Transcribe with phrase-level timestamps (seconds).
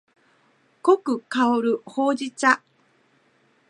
[0.81, 2.63] 濃く香るほうじ茶